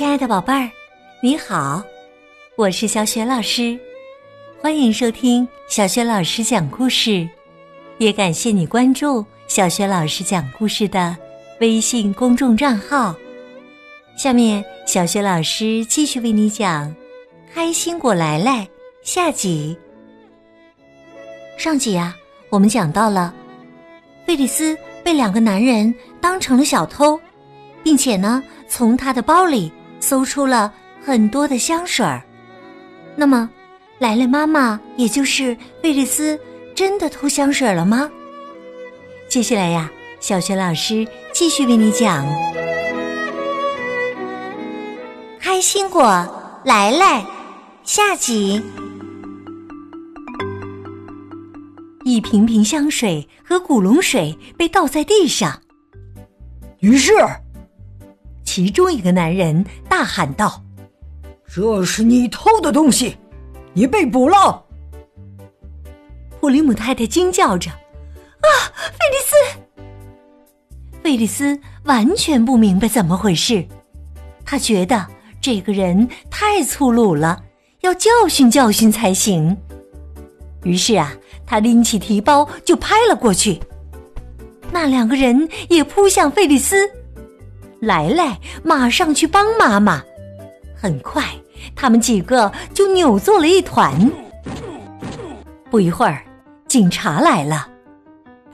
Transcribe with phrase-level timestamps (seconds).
[0.00, 0.70] 亲爱的宝贝儿，
[1.20, 1.82] 你好，
[2.56, 3.78] 我是小雪老师，
[4.58, 7.28] 欢迎收听小雪老师讲故事，
[7.98, 11.14] 也感谢你关注小雪老师讲故事的
[11.60, 13.14] 微信公众账号。
[14.16, 16.88] 下面，小雪老师继续为你讲
[17.52, 18.66] 《开心果来来》
[19.02, 19.76] 下集。
[21.58, 22.16] 上集啊，
[22.48, 23.34] 我们讲到了
[24.24, 27.20] 菲利斯被两个男人当成了小偷，
[27.82, 29.70] 并且呢，从他的包里。
[30.00, 32.22] 搜出了很多的香水儿，
[33.14, 33.48] 那么，
[33.98, 36.38] 莱莱妈妈也就是贝利斯
[36.74, 38.10] 真的偷香水了吗？
[39.28, 42.26] 接下来呀，小学老师继续为你讲
[45.38, 46.02] 《开心果
[46.64, 47.22] 莱莱》
[47.84, 48.60] 下集。
[52.04, 55.60] 一瓶瓶香水和古龙水被倒在地上，
[56.80, 57.12] 于是。
[58.52, 60.60] 其中一个男人大喊道
[61.46, 63.16] ：“这是你偷的东西，
[63.74, 64.66] 你被捕了！”
[66.40, 67.70] 普里姆太太惊叫着
[68.42, 69.80] ：“啊，费利斯！”
[71.00, 73.64] 费利斯完全不明白怎么回事，
[74.44, 75.06] 他觉得
[75.40, 77.40] 这个人太粗鲁了，
[77.82, 79.56] 要教训教训才行。
[80.64, 81.14] 于是啊，
[81.46, 83.60] 他拎起提包就拍了过去。
[84.72, 86.90] 那两个人也扑向费利斯。
[87.80, 90.02] 来来，马上去帮妈妈。
[90.76, 91.24] 很快，
[91.74, 94.10] 他们几个就扭作了一团。
[95.70, 96.24] 不一会儿，
[96.68, 97.68] 警察来了。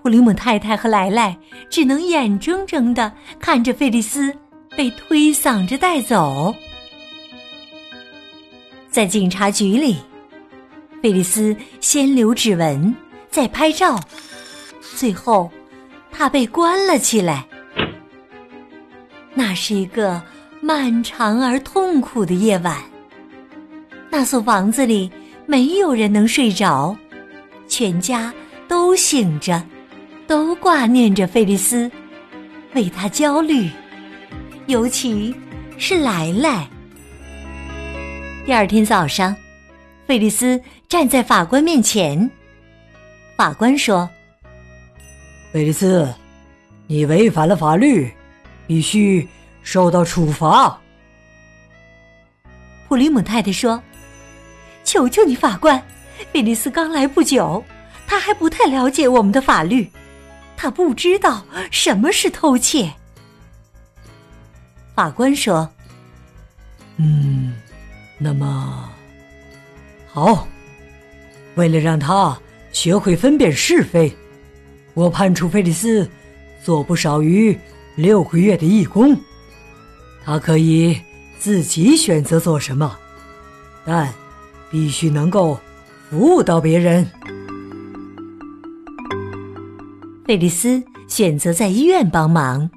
[0.00, 1.36] 普里姆太太和莱莱
[1.68, 4.32] 只能眼睁睁的看着费利斯
[4.76, 6.54] 被推搡着带走。
[8.88, 9.96] 在警察局里，
[11.02, 12.94] 菲利斯先留指纹，
[13.28, 13.98] 再拍照，
[14.96, 15.50] 最后
[16.12, 17.44] 他被关了起来。
[19.56, 20.22] 是一个
[20.60, 22.76] 漫长而痛苦的夜晚。
[24.10, 25.10] 那所房子里
[25.46, 26.96] 没有人能睡着，
[27.66, 28.32] 全家
[28.68, 29.60] 都醒着，
[30.26, 31.90] 都挂念着菲利斯，
[32.74, 33.68] 为他焦虑，
[34.66, 35.34] 尤其
[35.78, 36.68] 是莱莱。
[38.44, 39.34] 第二天早上，
[40.06, 42.30] 菲利斯站在法官面前，
[43.36, 44.08] 法官说
[45.52, 46.08] ：“菲利斯，
[46.86, 48.08] 你违反了法律。”
[48.68, 49.24] 必须
[49.66, 50.80] 受到处罚。
[52.86, 53.82] 普里姆太太说
[54.84, 55.82] ：“求求你，法官，
[56.32, 57.64] 菲利斯刚来不久，
[58.06, 59.90] 他还不太了解我们的法律，
[60.56, 62.92] 他不知道什么是偷窃。”
[64.94, 65.68] 法官说
[66.96, 67.52] ：“嗯，
[68.18, 68.88] 那么
[70.06, 70.46] 好，
[71.56, 72.38] 为了让他
[72.70, 74.16] 学会分辨是非，
[74.94, 76.08] 我判处菲利斯
[76.62, 77.58] 做不少于。”
[77.96, 79.18] 六个月的义工，
[80.26, 81.00] 他可以
[81.38, 82.98] 自己选择做什么，
[83.84, 84.12] 但
[84.68, 85.56] 必须能够
[86.10, 87.08] 服务到别人。
[90.26, 92.68] 菲利斯选择在医院帮忙，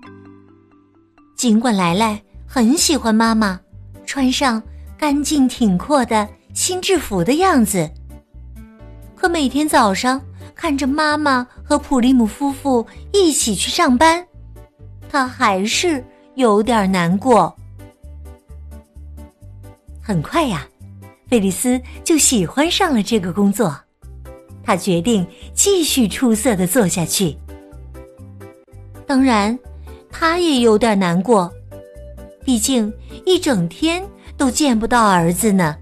[1.35, 3.59] 尽管莱莱很喜欢妈妈
[4.05, 4.61] 穿上
[4.95, 7.89] 干净挺阔的新制服的样子，
[9.15, 10.21] 可每天早上
[10.53, 14.23] 看着妈妈和普利姆夫妇一起去上班。
[15.09, 16.05] 他还是
[16.39, 17.53] 有点难过。
[20.01, 20.65] 很快呀，
[21.27, 23.77] 菲利斯就喜欢上了这个工作。
[24.63, 27.35] 他决定继续出色的做下去。
[29.05, 29.59] 当然，
[30.09, 31.51] 他也有点难过，
[32.45, 32.91] 毕竟
[33.25, 34.01] 一整天
[34.37, 35.75] 都见不到儿子呢。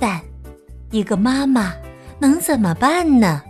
[0.00, 0.18] 但，
[0.90, 1.74] 一个妈妈
[2.18, 3.42] 能怎么办呢？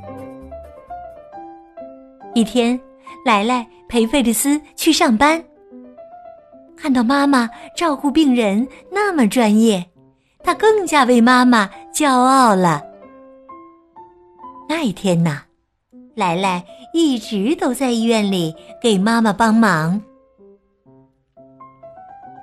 [2.34, 2.78] 一天。
[3.24, 5.40] 莱莱陪费利斯去上班，
[6.82, 9.86] 看到妈妈照顾病人那么专业，
[10.42, 12.82] 他更加为妈妈骄傲了。
[14.68, 15.42] 那一天呐，
[16.16, 20.02] 莱莱一直都在医院里给妈妈帮忙。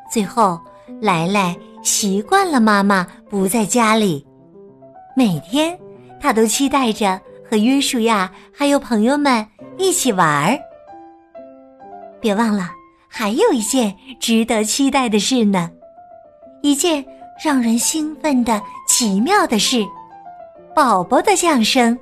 [0.09, 0.57] 最后，
[1.01, 1.53] 莱莱
[1.83, 4.25] 习惯了妈妈不在家里，
[5.18, 5.77] 每天
[6.18, 9.45] 他都期待着和约书亚还有朋友们
[9.77, 10.57] 一起玩儿。
[12.21, 12.69] 别忘了，
[13.09, 15.69] 还有一件值得期待的事呢，
[16.61, 17.03] 一件
[17.44, 19.85] 让人兴奋的奇妙的事——
[20.75, 21.97] 宝宝的降生。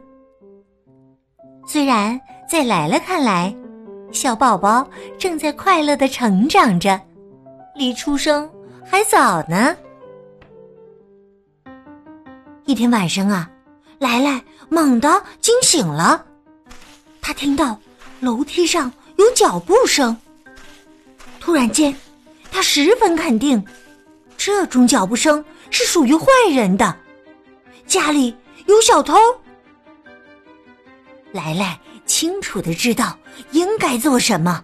[1.66, 3.56] 虽然在莱莱看来，
[4.12, 4.88] 小宝宝
[5.18, 7.00] 正在快乐的成长着，
[7.74, 8.48] 离出生
[8.86, 9.76] 还早呢。
[12.66, 13.50] 一天晚上啊，
[13.98, 16.26] 莱莱猛地惊醒了，
[17.22, 17.80] 他听到
[18.20, 18.92] 楼梯上。
[19.18, 20.16] 有脚步声。
[21.48, 21.96] 突然间，
[22.52, 23.64] 他十分肯定，
[24.36, 26.94] 这种脚步声是属于坏人的，
[27.86, 28.36] 家里
[28.66, 29.16] 有小偷。
[31.32, 33.18] 莱莱清楚的知道
[33.52, 34.62] 应该做什么，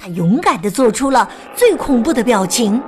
[0.00, 2.82] 他勇敢的做出了最恐怖的表情，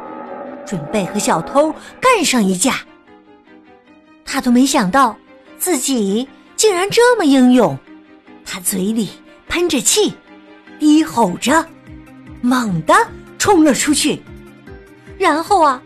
[0.65, 1.71] 准备和小偷
[2.01, 2.77] 干上一架。
[4.25, 5.15] 他都没想到
[5.59, 6.27] 自己
[6.57, 7.79] 竟然这么英勇，
[8.47, 9.11] 他嘴里
[9.47, 10.15] 喷着气，
[10.79, 11.63] 低吼着，
[12.41, 12.95] 猛地
[13.39, 14.21] 冲了出去。
[15.19, 15.83] 然后啊，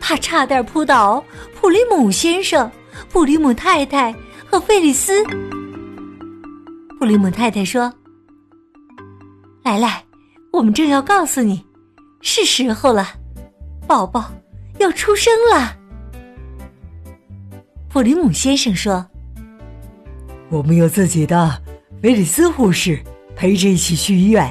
[0.00, 1.22] 他差点扑倒
[1.60, 2.70] 普利姆先生、
[3.10, 4.14] 普利姆太太
[4.46, 5.24] 和费里斯。
[6.98, 7.92] 普利姆太太说
[9.62, 10.02] ：“来来，
[10.52, 11.62] 我们正要告诉你，
[12.22, 13.06] 是时候了，
[13.86, 14.32] 宝宝
[14.78, 15.76] 要出生了。”
[17.90, 19.06] 普利姆先生说
[20.48, 21.62] ：“我们有自己的
[22.02, 22.98] 菲利斯护士
[23.36, 24.50] 陪着一起去医院，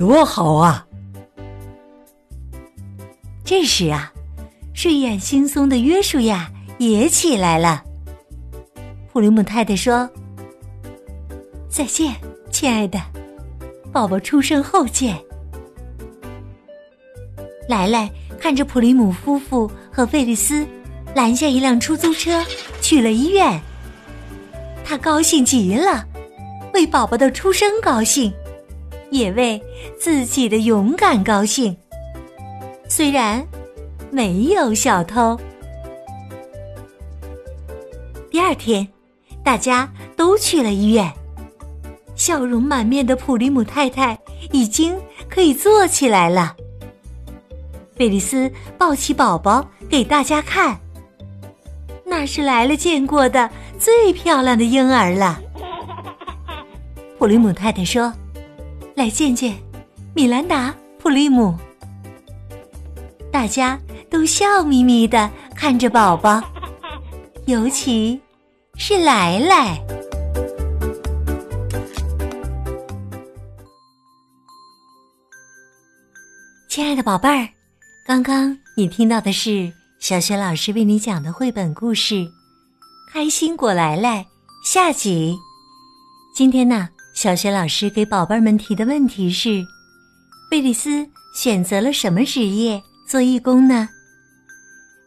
[0.00, 0.86] 多好啊！”
[3.44, 4.10] 这时啊，
[4.72, 7.84] 睡眼惺忪的约书亚也起来了。
[9.12, 10.08] 普林姆太太说
[11.68, 12.14] ：“再见，
[12.50, 12.98] 亲爱的，
[13.92, 15.22] 宝宝出生后见。”
[17.68, 18.10] 莱莱
[18.40, 20.66] 看着普林姆夫妇和费利斯。
[21.12, 22.40] 拦下一辆出租车，
[22.80, 23.60] 去了医院。
[24.84, 26.06] 他高兴极了，
[26.72, 28.32] 为宝宝的出生高兴，
[29.10, 29.62] 也为
[29.98, 31.76] 自己的勇敢高兴。
[32.88, 33.46] 虽然
[34.10, 35.38] 没有小偷。
[38.30, 38.86] 第二天，
[39.44, 41.12] 大家都去了医院。
[42.14, 44.18] 笑容满面的普利姆太太
[44.52, 44.94] 已经
[45.28, 46.54] 可以坐起来了。
[47.96, 50.78] 贝利斯抱起宝宝给大家看。
[52.04, 53.48] 那是来了见过的
[53.78, 55.40] 最漂亮的婴儿了。
[57.18, 58.12] 普利姆太太说
[59.00, 59.56] ：“来见见
[60.14, 60.68] 米兰达·
[60.98, 61.56] 普利姆。”
[63.32, 63.80] 大家
[64.10, 66.42] 都笑眯眯的看着宝宝，
[67.48, 68.20] 尤其
[68.76, 69.80] 是来来。
[76.68, 77.48] 亲爱的宝贝儿，
[78.06, 79.72] 刚刚你听到的是。
[79.98, 82.14] 小雪老师为你讲的绘本故事
[83.12, 84.24] 《开心果来来》
[84.66, 85.36] 下集。
[86.34, 86.88] 今天呢，
[87.20, 89.62] 小雪老师给宝贝们提的问题是：
[90.50, 93.86] 贝里斯选择了什么职业做义工呢？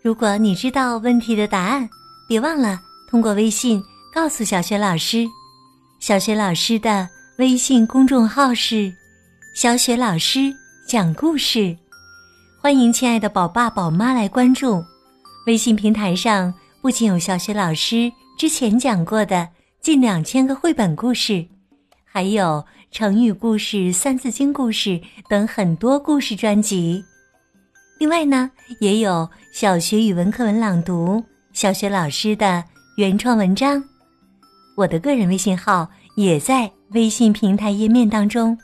[0.03, 1.89] 如果你知道问题的答案，
[2.27, 2.79] 别忘了
[3.09, 3.83] 通过微信
[4.13, 5.25] 告诉小雪老师。
[5.99, 8.93] 小雪老师的微信公众号是
[9.57, 10.53] “小雪老师
[10.87, 11.75] 讲故事”。
[12.61, 14.85] 欢迎亲爱的宝爸宝妈来关注，
[15.47, 19.49] 微信平台上不仅有小雪老师之前讲过的
[19.81, 21.43] 近两千个绘本故事，
[22.13, 27.03] 还有成语故事、三字经故事等很多故事专辑。
[27.99, 31.23] 另外呢，也有小学语文课文朗读、
[31.53, 32.63] 小学老师的
[32.97, 33.83] 原创文章。
[34.77, 38.55] 我的个人微信号也在微信平台页面当中。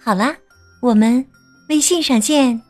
[0.00, 0.36] 好啦，
[0.80, 1.26] 我们
[1.68, 2.62] 微信上见。